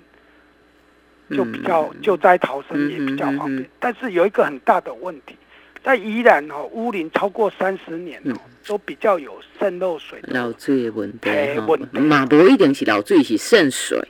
[1.30, 5.36] 就比较救灾逃生也比较方便，但是有一个很大的问题，
[5.84, 8.34] 在宜兰哦，屋龄超过三十年哦，
[8.66, 10.22] 都比较有渗漏水。
[10.28, 14.02] 漏水的问题哈，嘛不一定是漏水，是渗水。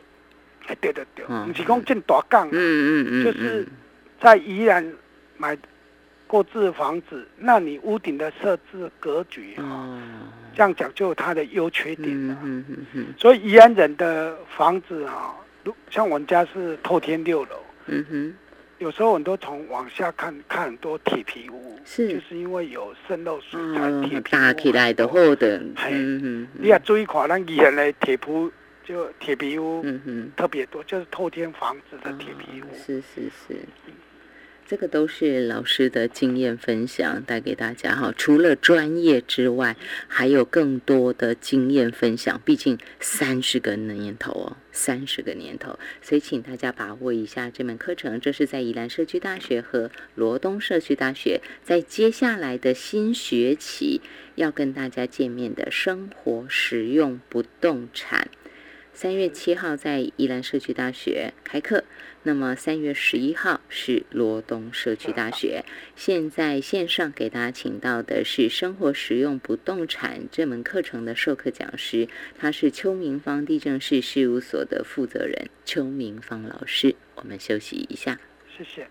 [0.67, 3.67] 哎，对对对，不是讲建大港，嗯嗯嗯，就是
[4.21, 4.93] 在宜兰
[5.37, 5.57] 买
[6.27, 10.01] 购置房子，那你屋顶的设置格局哦，
[10.55, 12.37] 这样讲就有它的优缺点了。
[12.43, 15.35] 嗯嗯嗯，所以宜安人的房子啊。
[15.89, 18.33] 像我们家是透天六楼，嗯哼，
[18.77, 25.57] 有时候我们都从往下看看很多铁皮屋，是就是因为有渗漏水才铁皮打起来的厚的。
[25.57, 28.49] 嗯嗯，你也注意看，咱以前的铁铺
[28.85, 32.73] 就铁皮屋，嗯哼，特别多，就是透天房子的铁皮屋。
[32.77, 33.55] 是是是。
[34.69, 39.77] 这个都是老师的经验分享带给大家哈，除了专业之外，
[40.09, 42.41] 还有更多的经验分享。
[42.43, 48.19] 毕竟三十个年头哦，三十个年头，所以请大家把握一下这门课程。
[48.19, 54.01] 这是在宜兰社区大学和罗东社区大学在接下来的新学期
[54.35, 58.27] 要跟大家见面的生活实用不动产。
[58.99, 61.83] 三月七号在宜兰社区大学开课，
[62.23, 65.63] 那么三月十一号是罗东社区大学。
[65.95, 72.07] 现在线上给大家请到的是生活实用不动产这门课程的授课讲师，
[72.39, 76.95] 他是邱明芳地政士事务所的负责人邱明芳老师。
[77.13, 78.19] 我们休息一下，
[78.57, 78.87] 谢谢。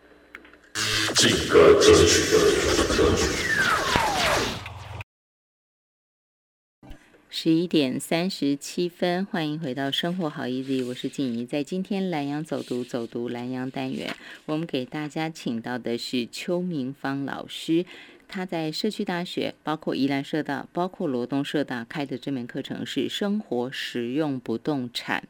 [7.28, 11.44] 十一点三十七分，欢迎回到生活好 easy，我是静怡。
[11.44, 14.14] 在今天蓝洋走读走读蓝洋单元，
[14.46, 17.84] 我们给大家请到的是邱明芳老师。
[18.28, 25.24] 他在社区大学，包括宜兰社大，包括罗东社大开的这门课程是生活实用不动产。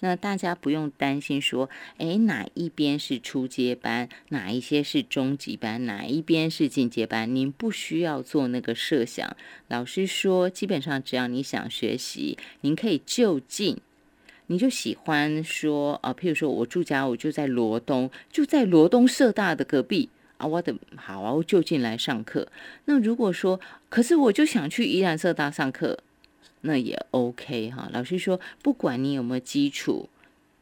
[0.00, 7.34] 那大家不用担心说，哎，哪一边是初阶班，哪一些是中级班，哪一边是进阶班？
[7.34, 9.36] 您不需要做那个设想。
[9.68, 13.78] 老师说，基本上只要你想学习，您可以就近，
[14.48, 20.10] 你就喜欢说啊，譬如说我住家，我就在罗东，就在罗东社大的隔壁。
[20.38, 22.46] 啊，我的好啊，我就近来上课。
[22.84, 26.00] 那如果说，可是我就想去宜兰社大上课，
[26.66, 27.88] 那也 OK 哈。
[27.92, 30.08] 老师说，不管你有没有基础，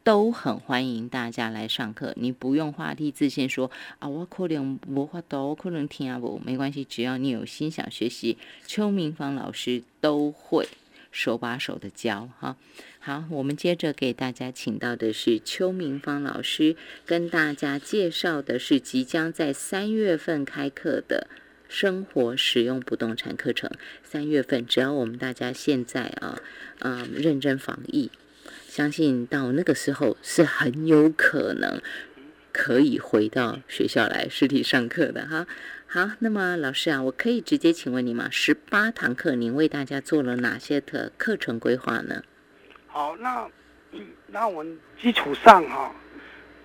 [0.02, 2.12] 都很欢迎大家来上课。
[2.16, 8.36] 你不用画地自限，说啊，我可能无法度，可能听不，没关系，只要你有心想学习，
[8.66, 10.68] 邱明芳老师都会。
[11.10, 12.56] 手把手的教哈，
[12.98, 16.74] 好，我们接着给大家请到的是邱明芳老师，
[17.06, 21.28] 跟大家介绍的是即将在三月份开课的
[21.74, 23.68] 生活使用不动产课程。
[24.04, 26.38] 三月份，只要我们大家现在啊，
[26.78, 28.12] 嗯，认真防疫，
[28.68, 31.82] 相信到那个时候是很有可能
[32.52, 35.48] 可以回到学校来实体上课的哈。
[35.88, 38.28] 好，那么老师啊，我可以直接请问你吗？
[38.30, 42.22] 十八堂课，您为大家做了哪些的课程规划呢？
[42.86, 43.48] 好，那
[44.30, 45.92] 那我们基础上哈，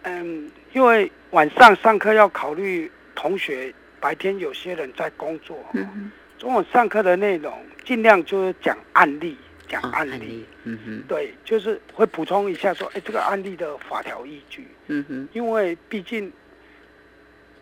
[0.03, 16.31] 嗯，因为晚上上课要考虑同学白天有些人在工作，嗯中午上课的内容尽量就是讲案例，讲案例，嗯哼，对，就是会补充一下说，哎，这个案例的法条依据，嗯哼，因为毕竟。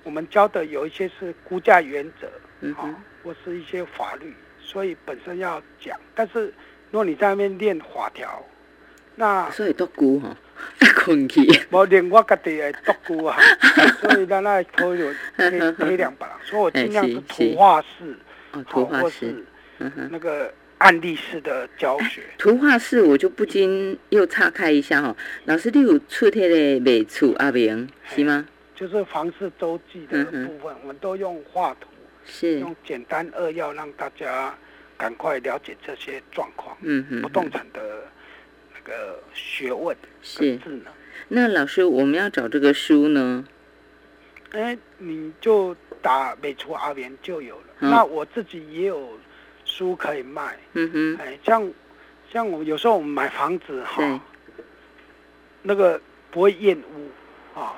[0.03, 5.99] 我们教的有一些是估价原则，啊，或是一些法律，所以本身要讲。
[6.15, 6.45] 但是
[6.91, 8.41] 如果你在那边练法条，
[9.15, 10.33] 那所以都估哈，
[10.95, 11.41] 困去。
[11.71, 13.37] 无连我家己的独估啊，
[14.01, 18.17] 所以咱那讨论贴贴两把，所以我尽量是图画式，
[18.69, 19.43] 图画式，
[20.09, 22.21] 那个案例式的教学。
[22.37, 25.15] 图画式我就不禁又岔开一下哈，
[25.45, 28.45] 老师你有出贴的美处阿明是吗？
[28.75, 31.87] 就是房市周记的部分，我们都用画图，
[32.25, 34.55] 是用简单扼要让大家
[34.95, 36.77] 赶快了解这些状况。
[36.81, 38.16] 嗯嗯，不动产的那
[38.87, 40.85] 个学问是智能。
[41.27, 43.45] 那老师，我们要找这个书呢？
[44.51, 47.63] 哎，你就打美厨阿元就有了。
[47.79, 49.19] 那我自己也有
[49.65, 50.57] 书可以卖。
[50.73, 51.69] 嗯哼，哎，像
[52.31, 54.21] 像我有时候我们买房子哈，
[55.61, 55.99] 那个
[56.31, 57.75] 不会厌恶啊。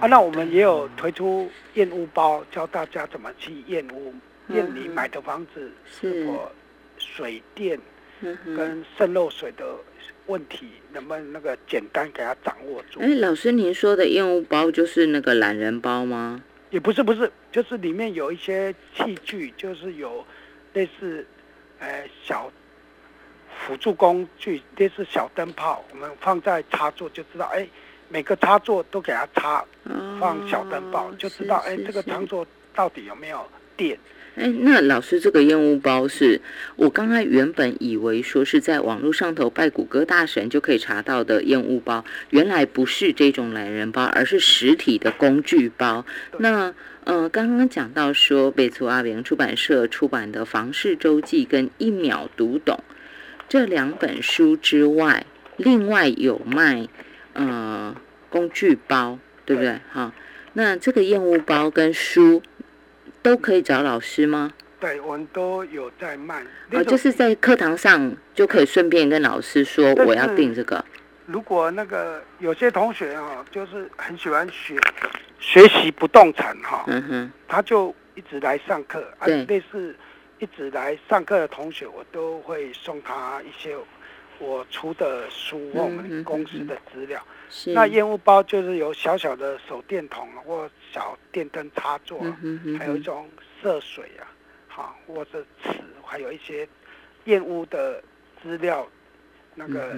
[0.00, 4.14] 啊，那我们也有推出验屋包，教大家怎么去验屋，
[4.48, 6.50] 验你买的房子是否
[6.96, 7.78] 水电
[8.56, 9.76] 跟渗漏水的
[10.26, 13.00] 问题，能不能那个简单给他掌握住？
[13.00, 16.42] 哎，老师，您说的验屋包就是那个懒人包吗？
[16.70, 20.24] 也不是，不是，就是里面有一些器具，就是有
[20.72, 21.26] 类似，
[21.78, 22.50] 呃，小
[23.58, 27.66] 辅助工具，类似小灯泡，我们放在插座就知道，哎。
[28.08, 29.64] 每个插座都给它插，
[30.20, 33.42] 放小灯泡，就知道哎，这个插座到底有没有
[33.74, 33.98] 电？
[34.34, 36.40] 哎，那老师，这个烟雾包是
[36.76, 46.04] 我刚才原本以为说是在网络上头拜谷歌大神就可以查到的烟雾包，原来不是这种懒人包，而是实体的工具包。
[46.38, 52.82] 那呃，刚刚讲到说北图阿明出版社出版的《房事周记》跟《一秒读懂》
[53.48, 56.88] 这两本书之外，另外有卖。
[57.34, 57.96] 呃，
[58.28, 59.80] 工具包对不对？
[59.90, 60.12] 哈，
[60.52, 62.42] 那这个燕屋包跟书
[63.22, 64.52] 都可以找老师吗？
[64.80, 66.42] 对，我们都有在卖。
[66.72, 70.84] 哦，就是在课堂上就可以顺便跟老师说我要订这个。
[71.26, 74.76] 如果那个有些同学哈，就是很喜欢学
[75.38, 79.04] 学习不动产哈，嗯哼，他就一直来上课。
[79.24, 79.94] 对，类似
[80.40, 83.76] 一直来上课的同学，我都会送他一些
[84.42, 87.24] 我出的书或我们公司的资料。
[87.48, 87.72] 是。
[87.72, 92.20] 那烟雾包就是有小小的手电筒或小电灯插座，
[92.78, 93.28] 还有一种
[93.62, 94.26] 涉水啊。
[94.66, 95.68] 好，或者尺，
[96.02, 96.66] 还有一些
[97.24, 98.02] 验屋的
[98.42, 98.88] 资料，
[99.54, 99.94] 那个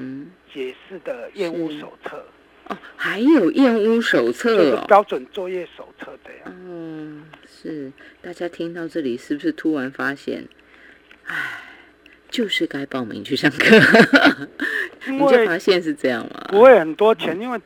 [0.52, 2.26] 解释的验屋手册
[2.66, 6.42] 哦，还有验屋手册哦，标准作业手册这样。
[6.46, 10.48] 嗯，是大家听到这里是不是突然发现，
[11.26, 11.60] 唉，
[12.34, 13.78] 就是该报名去上课？
[15.06, 16.46] 你就发现是这样吗？
[16.48, 17.60] 不会很多钱，因为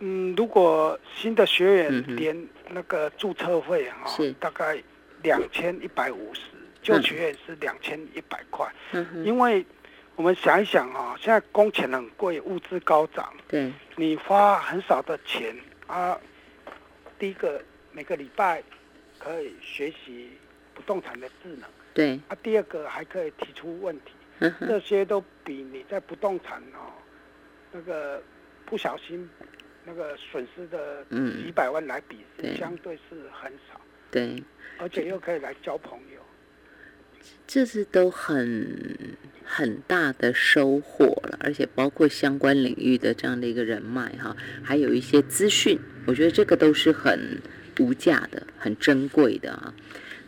[0.00, 4.82] 嗯，如果新的学员连那个注册费哈，是大概。
[5.22, 6.40] 两千一百五十，
[6.82, 8.66] 就学员是两千一百块。
[8.90, 9.64] 嗯因为
[10.16, 13.32] 我们想一想啊，现在工钱很贵，物资高涨。
[13.46, 13.72] 对。
[13.94, 16.18] 你花很少的钱啊，
[17.20, 18.60] 第一个每个礼拜
[19.16, 20.30] 可以学习
[20.74, 21.70] 不动产的智能。
[21.94, 22.20] 对。
[22.28, 24.12] 啊，第二个还可以提出问题。
[24.40, 26.90] 嗯这些都比你在不动产哦，
[27.70, 28.20] 那个
[28.66, 29.28] 不小心
[29.84, 31.04] 那个损失的
[31.44, 32.18] 几百万来比，
[32.58, 33.80] 相对是很少。
[34.10, 34.42] 对。
[34.78, 36.20] 而且又可以来交朋友，
[37.46, 47.40] 这是都很很大的收获了，而且包括相关领域的这样的一个人脉哈，还有一些资讯，我觉得这个都是很
[47.78, 49.72] 无价的、很珍贵的啊。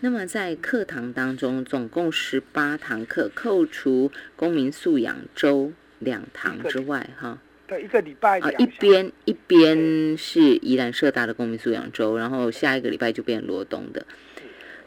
[0.04, 7.38] 那么在课堂当中，总共十八堂课，扣除公民素养周两堂之外哈。
[7.66, 14.04] 对，一个礼拜啊，一边一边是宜兰社大的公民素养周，然后下一个礼拜就变罗东的。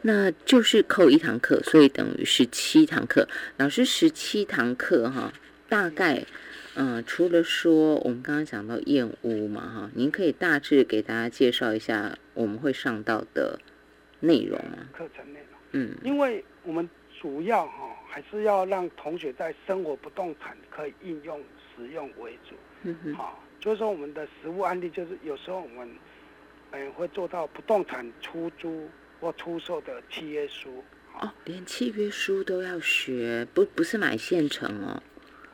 [0.02, 3.28] 那就是扣一堂课，所以等于十七堂课。
[3.56, 5.32] 老师十七堂课哈，
[5.68, 6.24] 大概
[6.76, 13.58] 嗯，除了说我们刚刚讲到燕屋嘛哈，您可以大致给大家介绍一下我们会上到的
[14.20, 14.78] 内容吗？
[14.92, 16.88] 课程内容，嗯，因为我们
[17.20, 21.40] 主要哈还是要让同学在生活不动产可以应用
[21.76, 25.88] 使用为主，嗯哼，好，就是说我们的实物案例就是有时候我们
[26.70, 28.88] 嗯会做到不动产出租。
[29.20, 30.80] 或出售的契约书。
[31.18, 35.02] 哦，连契约书都要学，不不是买现成哦，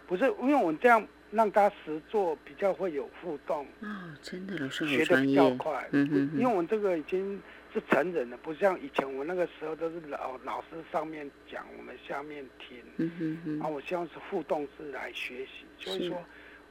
[0.07, 3.88] 不是，因为我们这样让他实做比较会有互动哦，
[4.20, 7.40] 真的老师学的比较快，嗯哼，因为我们这个已经
[7.75, 16.25] 是成人的，不像以前我那个时候都是老老师上面讲，我们下面听，嗯哼哼，啊，我希望是互动式来学习，就是说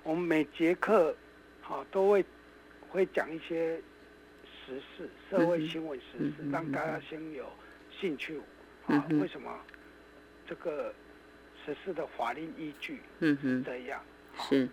[0.03, 1.15] 我们每节课
[1.61, 2.25] 好都会
[2.89, 3.79] 会讲一些。
[4.65, 7.45] 时事、社会新闻时事，让大家先有
[7.99, 8.39] 兴趣
[8.87, 9.05] 啊？
[9.09, 9.59] 为什么
[10.47, 10.93] 这个
[11.65, 14.01] 实事的法律依据是这样？
[14.39, 14.69] 是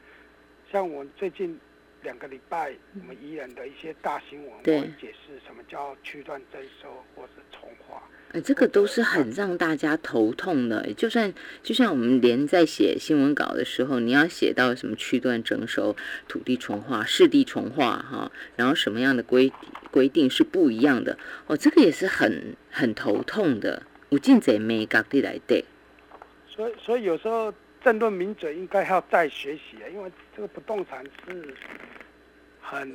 [0.70, 1.58] 像我最近
[2.02, 8.02] 两个礼拜，我们宜人的一些大新闻，会解释什么叫区段征收或是重划。
[8.32, 10.92] 哎，这个都是很让大家头痛的。
[10.94, 15.96] 就算就像我们连在写新闻稿的时候，你要写到什么区段征收、
[16.28, 19.52] 土地重划、市地重划哈，然后什么样的规
[19.90, 23.82] 规定是不一样的哦，这个也是很很头痛的。
[24.10, 25.64] 我尽在没搞地来对。
[26.48, 27.52] 所以，所以有时候
[27.82, 31.54] 政论名嘴应该要再学习啊，因为这个不动产是
[32.60, 32.94] 很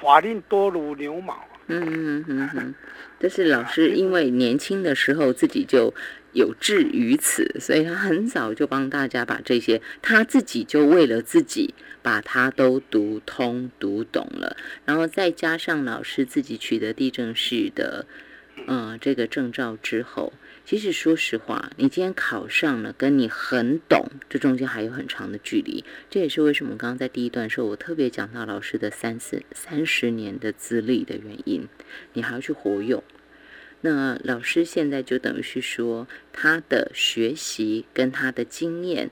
[0.00, 1.36] 法令多如牛毛。
[1.66, 2.74] 嗯嗯嗯嗯，
[3.20, 5.94] 这是老师因为年轻的时候自己就
[6.32, 18.04] 有志于此，所以他很早就帮大家把这些，他自己就为了自己把它都读通读懂了，然后再加上老师自己取得地政士的
[18.66, 20.32] 嗯这个证照之后。
[20.70, 25.84] 其实说实话，你今天考上了，跟你很懂，这中间还有很长的距离。
[26.08, 31.66] 这也是为什么刚刚在第一段时候，我特别讲到老师的三四三十年的资历的原因。
[32.12, 33.02] 你还要去活用。
[33.80, 39.10] 那老师现在就等于是说，他的学习跟他的经验，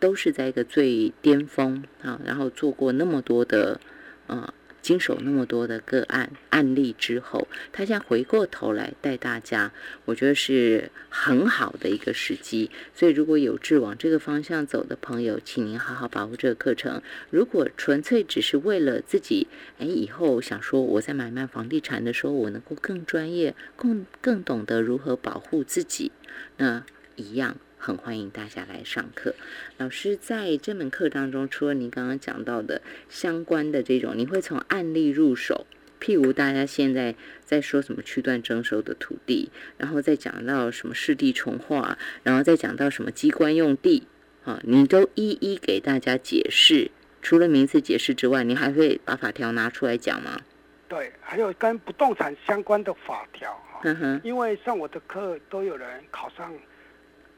[0.00, 3.80] 都是在一个最巅峰啊，然后做过那么多的，
[4.26, 4.52] 嗯。
[4.88, 9.70] 经手那么多的个案案例之后，他现在回过头来带大家，
[10.06, 12.70] 我觉得是很好的一个时机。
[12.94, 17.02] 所以，如果有志往这个方向走的朋友，请您好好把握这个课程。
[17.28, 19.46] 如果纯粹只是为了自己，
[19.78, 26.10] 哎，以后想说我在买卖房地产的时候，我能够更专业、更更懂得如何保护自己，
[26.56, 26.82] 那
[27.16, 29.34] 一样很欢迎大家来上课。
[29.78, 35.66] 老师在这门课当中，除了您刚刚讲到的相关的这种，你会从案例入手，
[36.00, 37.14] 譬如大家现在
[37.44, 44.08] 在说什么区段征收的土地，然后再讲到什么市地重划，然后再讲到什么机关用地，
[44.44, 46.90] 啊，你都一一给大家解释。
[47.22, 50.40] 除了名词解释之外，你还会把法条拿出来讲吗？
[50.88, 54.20] 对，还有跟不动产相关的法条哈。
[54.22, 56.52] 因为上我的课都有人考上，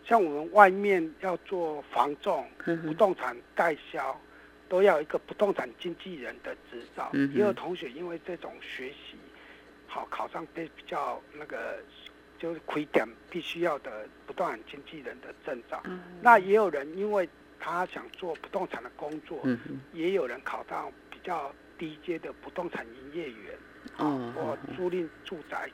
[0.05, 2.46] 像我们外面要做房仲、
[2.84, 4.18] 不动产代销，
[4.68, 7.11] 都要一个不动产经纪人的执照。
[7.12, 9.16] 也有同学因为这种学习
[9.86, 11.78] 好考上比比较那个
[12.38, 15.82] 就是亏点必须要的不动产经纪人的证照。
[16.20, 17.28] 那也有人因为
[17.59, 19.40] 他想做不动产的工作，
[19.92, 21.53] 也有人考到比较。
[21.80, 23.59] 低阶的不动产营业员，
[23.96, 25.66] 哦，或租赁住宅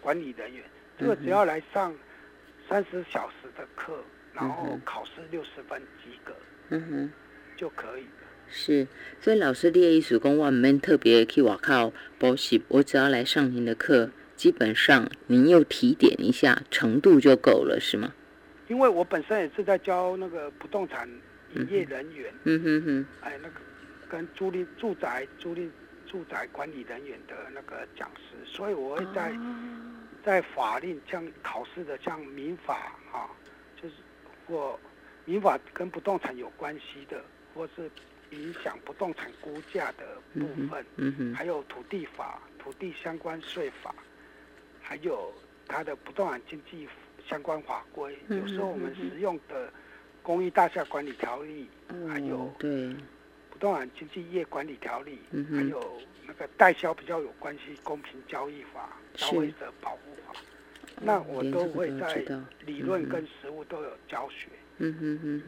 [0.00, 0.64] 管理人员，
[0.96, 1.92] 这个只要来上
[2.68, 3.98] 三十小时的课，
[4.32, 6.32] 然后考试六十分及格，
[6.68, 7.12] 嗯哼，
[7.56, 8.08] 就可以了。
[8.48, 8.86] 是，
[9.20, 18.12] 所以老师列一组公，我们特别去我靠补习，我只要来上您的课，基本上您又提点一下程度就够了，是吗？
[18.68, 21.08] 因为我本身也是在教那个不动产
[21.54, 23.54] 营业人员，嗯哼哼，哎那个。
[24.10, 25.68] 跟租赁住宅、租赁
[26.06, 29.30] 住宅管理人员的那个讲师，所以我会在
[30.24, 33.30] 在法令像考试的像民法啊，
[33.80, 33.94] 就是
[34.46, 34.78] 或
[35.24, 37.22] 民法跟不动产有关系的，
[37.54, 37.90] 或是
[38.30, 43.94] 影响不动产估价的部分，嗯哼，还有土地法、土地相关税法，
[44.82, 45.32] 还有
[45.66, 46.88] 它的不动产经济
[47.26, 49.72] 相关法规，有时候我们使用的
[50.22, 51.68] 公益大厦管理条例，
[52.08, 52.94] 还有对。
[53.50, 55.18] 不动产经济业管理条例，
[55.52, 60.40] 还有那个代销比较有关系，公平交易法、消费者保护法，
[61.02, 62.24] 那我都会在
[62.64, 64.46] 理论跟实务都有教学。
[64.78, 65.42] 嗯哼哼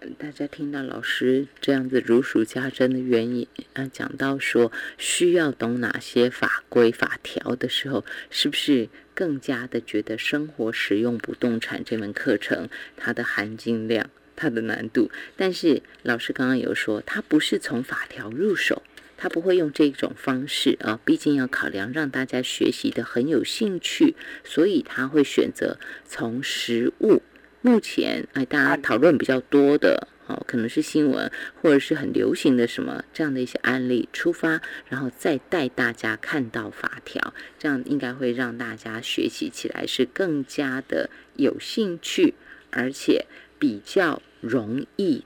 [0.00, 14.08] 哼，大家听到老师这样子如数家珍的原因啊，讲到说需要懂哪些法规法条的时候，是不是更加的觉得生活实用不动产这门课程它的含金量？
[14.34, 18.82] 它的难度，但是老师刚刚有说，他不是从法条入手，
[19.22, 27.22] 他不会用这种方式啊，毕竟要考量让大家学习的很有兴趣，所以他会选择从实物，
[27.60, 42.34] 目前哎大家讨论比较多的哦，可能是新闻或者是很流行的什么这样的一些案例出发，然后再带大家看到法条，这样应该会让大家学习起来是更加的有兴趣，
[42.70, 43.26] 而且
[43.60, 44.20] 比较。
[44.42, 45.24] 容易，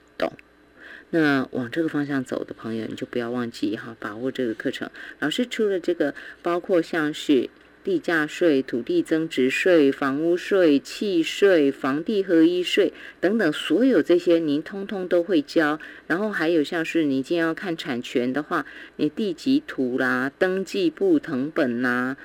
[1.19, 4.91] 那往这个方向走的朋友，你就不要忘记哈，把握这个课程。
[5.19, 7.49] 老师出了这个，包括像是
[7.83, 15.81] 地价税、土地增值税、房屋税、契税、房地合一税等等，所有这些您通通都会教。
[16.07, 22.17] 然后还有像是你今天要看产权的话，你地籍图啦、登记簿誊本呐，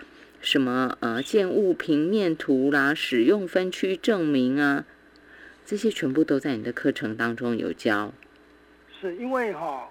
[0.41, 4.85] 什么呃建物平面图啦、使用分区证明啊。
[5.63, 8.13] 这些全部都在你的课程当中有教，
[9.01, 9.89] 是因为哈，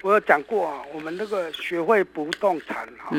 [0.00, 3.14] 我有讲过啊，我们那个学会不动产哈，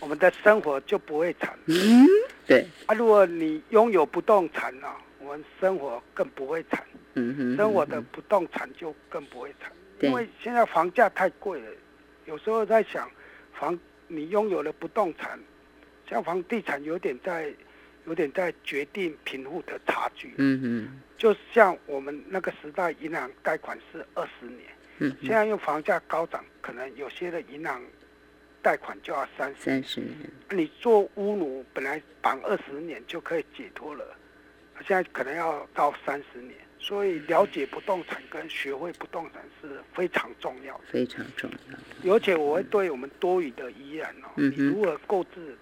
[0.00, 1.56] 我们的生活就不会惨。
[1.66, 2.04] 嗯，
[2.48, 2.66] 对。
[2.86, 6.84] 啊，如果你拥有不动产啊，我们生活更不会惨。
[7.14, 9.70] 嗯哼，生活的不动产就更不会惨，
[10.00, 11.66] 因为现在房价太贵了。
[12.26, 13.08] 有时候在想，
[13.52, 13.78] 房
[14.08, 15.38] 你拥有了不动产，
[16.08, 17.54] 像房地产有点在。
[18.06, 20.34] 有点在决定贫富的差距。
[20.38, 24.60] 嗯嗯，就像我们那个时代，银行贷款是二十年。
[24.98, 27.82] 嗯，现在用房价高涨，可能有些的银行
[28.62, 30.12] 贷款就要三三十年。
[30.50, 34.04] 你做屋奴本来绑二十年就可以解脱了，
[34.86, 36.54] 现在可能要到三十年。
[36.78, 42.12] 所以了解不动产跟学会不动产是非常重要的，非常重要。
[42.14, 45.54] 而且我会对我们多余的遗言哦，你如何购置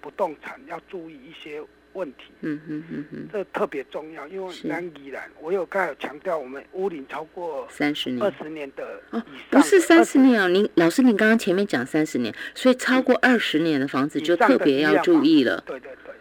[0.00, 1.62] 不动产要注意一些。
[1.94, 15.62] 问题，嗯嗯嗯嗯，这特别重要，因为南宜兰，我有刚才强调，我们屋龄超过三十年、二十年的哦，不是三十年哦，您老师，您刚刚前面讲三十年，所以超过二十年的房子就特别要注意了。
[15.66, 16.14] 对对对。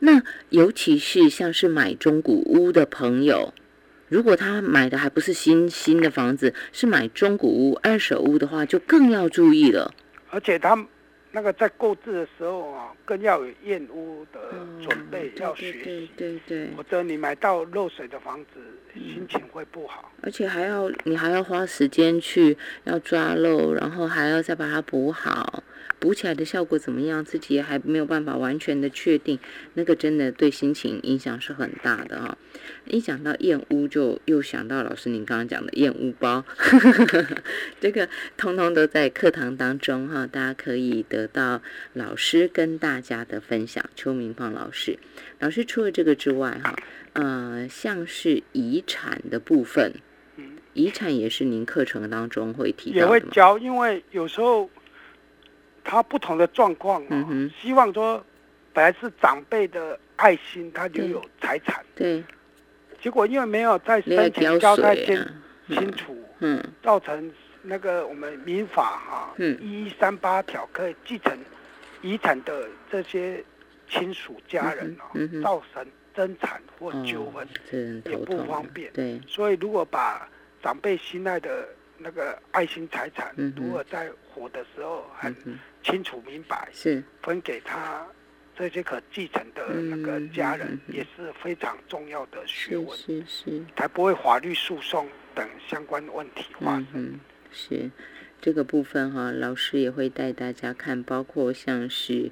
[0.00, 3.52] 那尤其是像是买中古屋的朋友，
[4.08, 9.92] 如果他买的还不是新新的房子，是买中古屋、二手屋的话，就更要注意了。
[10.30, 10.86] 而且他。
[11.30, 14.40] 那个在购置的时候啊，更要有验屋的
[14.82, 18.60] 准备，要学习，对对，否则你买到漏水的房子，
[18.94, 20.10] 心情会不好。
[20.22, 25.62] 而且还要你还要花时间去要抓漏，然后还要再把它补好，
[25.98, 29.38] 补起来的效果怎么样，自己也还没有办法完全的确定，
[29.74, 32.38] 那个真的对心情影响是很大的哈。
[32.86, 36.44] 一讲到燕屋，就又想到老师您刚刚讲的燕屋包，
[37.80, 41.62] 这个通通都在课堂当中哈，大家可以得到
[41.92, 43.84] 老师跟大家的分享。
[43.94, 44.98] 邱明芳老师，
[45.38, 46.74] 老师除了这个之外哈，
[47.12, 49.92] 呃，像是遗产的部分。
[50.74, 54.70] 遗产也是您课程当中会提到也会教，因为有时候
[55.82, 57.28] 他不同的状况啊，
[57.60, 58.24] 希望说
[58.72, 62.22] 本来是长辈的爱心，他就有财产，对，
[63.00, 65.26] 结果因为没有在申请交代清
[65.68, 67.32] 清楚，嗯，造成
[67.62, 71.38] 那个我们民法哈，嗯，一一三八条可以继承
[72.02, 73.44] 遗产的这些
[73.88, 77.46] 亲属家人哦，造成争产或纠纷，
[78.04, 80.28] 也不方便，对，所以如果把
[80.62, 81.68] 长辈心爱的
[81.98, 85.34] 那个爱心财产，如果在活的时候很
[85.82, 87.02] 清楚明白，是。
[87.22, 88.06] 分给他
[88.58, 97.20] 这些可继承的那个家人，也是非常重要的学问，是是，才不会法律诉讼等相关问题发生。
[97.52, 97.88] 是
[98.40, 102.30] 这个部分哈，老师也会带大家看，包括像是。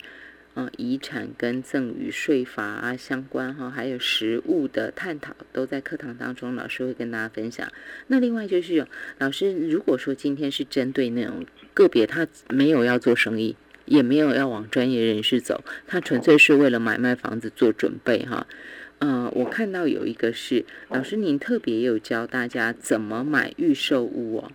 [0.57, 7.71] 啊，遗产跟赠与税法啊相关哈，还有实物的探讨，都在课堂当中，老师会跟大家分享。
[8.07, 8.87] 那另外就是，
[9.19, 13.55] 老师如果说今天是针对那种个别，他没有要做生意，
[13.87, 18.47] 也没有要往专业人士走，他纯粹是为了买卖房子做准备哈。
[18.99, 24.51] 嗯，我看到有一个是老师您特别有教大家怎么买预售屋哦。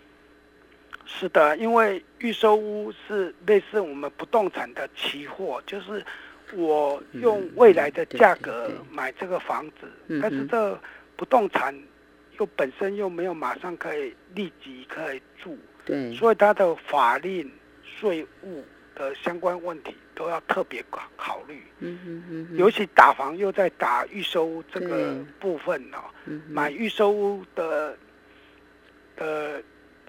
[1.05, 6.03] 是的，因为预售屋是类似我们不动产的期货，就是
[6.53, 10.79] 我用未来的价格买这个房子，但是这
[11.15, 11.77] 不动产
[12.39, 17.51] 又本身又没有马上可以立即可以住，对，所以它的法令、
[17.83, 18.63] 税务
[18.95, 21.61] 的相关问题都要特别考考虑。
[21.79, 25.99] 嗯嗯嗯，尤其打房又在打预售屋这个部分哦，
[26.49, 27.97] 买预售屋的
[29.15, 29.61] 的。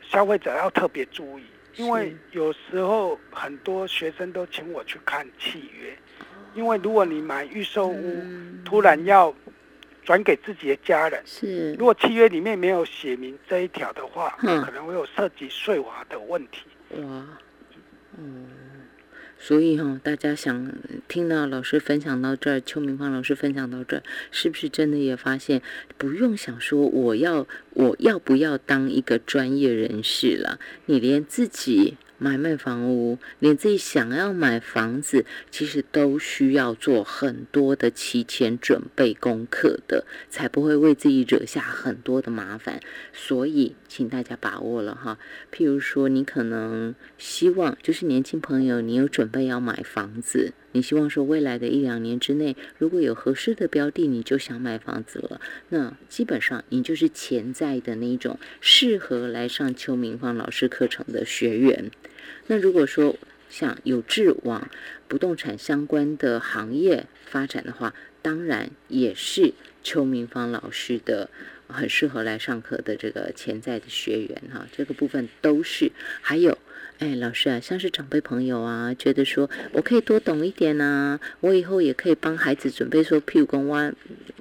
[0.04, 1.44] 消费者要特别注意，
[1.76, 5.96] 因为有时候很多学生都请我去看契约，
[6.54, 8.22] 因为如果你买预售屋，
[8.64, 9.32] 突然要
[10.04, 16.66] 转给自己的家人，是如果契约里面没有写明这一条的话，可能会有涉及税法的问题。
[16.90, 17.26] 哇，
[18.18, 18.50] 嗯。
[19.44, 20.72] 所以哈，大家想
[21.08, 25.60] 听到老师分享到这儿，邱明芳老师分享到这儿，是不是真的也发现
[25.98, 30.60] 不用想说我要我要不要当一个专业人士了？
[30.86, 31.96] 你连自己。
[32.22, 42.80] 买卖房屋，连自己想要买房子，其实都需要做很多的提前准备功课的，才不会为自己惹下很多的麻烦。
[43.12, 45.18] 所以，请大家把握了哈。
[45.52, 50.52] 譬如说，你可能希望就是年轻朋友，你有准备要买房子。
[50.72, 55.40] 你希望说未来的一两年之内，如果有合适的标的，你就想买房子了。
[55.68, 61.90] 那基本上你就是潜在的那一种适合来上邱明芳老师课程的学员。
[62.46, 63.16] 那如果说
[63.48, 64.70] 想有志往
[65.08, 69.52] 不动产相关的行业发展的话，当然也是
[69.82, 71.28] 邱明芳老师的
[71.68, 74.66] 很适合来上课的这个潜在的学员哈。
[74.74, 76.56] 这个部分都是还有。
[77.02, 83.92] 哎，老师啊，像是长辈朋友啊，觉得说我可以多懂一点啊，我以后也可以帮孩子准备说，譬如讲我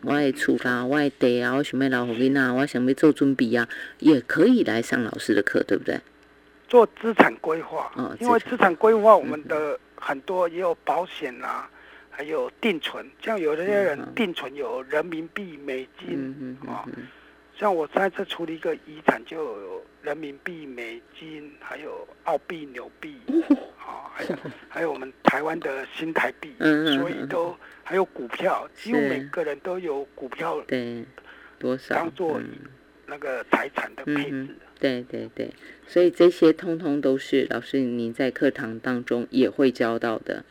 [0.04, 6.00] 我的厝啦，我的地啊，我想要老福囡啊，我想要做准备啊，也可以来上老师的课，对不对？
[6.68, 11.68] 做资产规划，嗯，因为资产规划我们的很多也有保险啊，
[12.12, 16.86] 还有定存，像有些人定存有人民币、美金啊。
[17.58, 23.16] 像我在这处理一个遗产，就有人民币、美金，还有澳币、纽币，
[23.80, 24.36] 啊，还有
[24.70, 26.54] 还有我们台湾的新台币，
[26.98, 31.06] 所以都还有股票，几乎每个人都有股票，对，
[31.60, 32.42] 多少当做
[33.06, 35.54] 那个财产的配置，对对对，
[35.86, 40.44] 所以这些通通都是老师您在课堂当中也会教到的，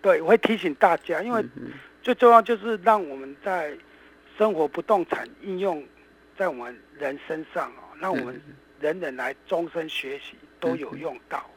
[0.00, 1.44] 对，我会提醒大家，因为
[2.02, 3.76] 最重要就是让我们在
[4.38, 5.84] 生活不动产应用。
[6.38, 8.40] 在我们人身上哦，让我们
[8.80, 11.50] 人人来终身学习都有用到。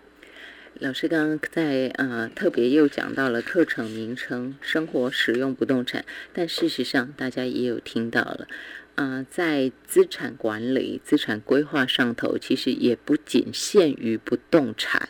[0.75, 8.47] 老师刚刚在呃特别又讲到了课程名称“生活使用不动产”，但事实上大家也有听到了，
[8.95, 15.09] 呃，在资产管理、资产规划上头，其实也不仅限于不动产。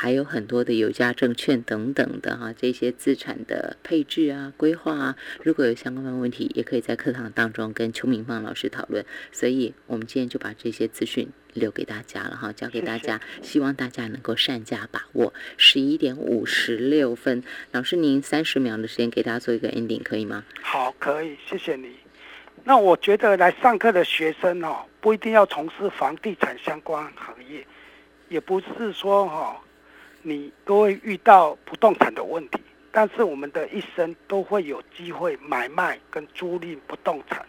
[0.00, 9.04] 还有很多的有价证券等等的哈，这些资产的配置啊、规划啊，如果有相关的问题，也可以在课堂当中跟邱明芳老师讨论。
[9.32, 15.34] 所以，我们今天就把这些资讯留给大家了哈，交给大家，希望大家能够善加把握。
[15.56, 17.42] 十一点五十六分，
[17.72, 20.44] 老师您三十秒的时间给大家做一个 ending 可以吗？
[20.62, 21.88] 好，可以，谢谢你。
[22.62, 27.66] 那我觉得来上课的学生哦，不一定要从事房地产相关行业，
[28.28, 29.60] 也不是说哈。
[30.22, 32.60] 你都会遇到不动产的问题，
[32.90, 37.46] 但是我们的一生都会有机会买卖跟租赁不动产，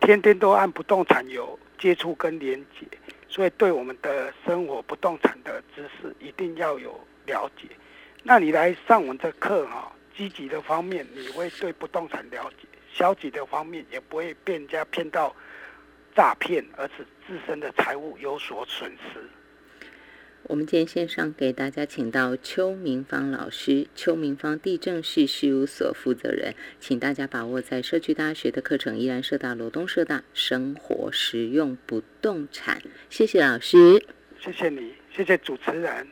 [0.00, 2.86] 天天都按不动产有接触跟连接，
[3.28, 7.68] 所以对我们的生活不动产的知识一定要有了解。
[8.22, 15.34] 那你来上我们的课哈，积极的方面你会对不动产了解，消极的方面也不会被人家骗到
[16.14, 19.28] 诈骗，而是自身的财务有所损失。
[20.48, 32.80] 我们今天线上给大家请到邱明芳老师，邱明芳地政事事务所负责人，请大家把握在社区大学的课程，依然社大罗东社大生活实用不动产。
[33.10, 34.06] 谢谢老师，
[34.38, 36.06] 谢谢你，谢谢主持人。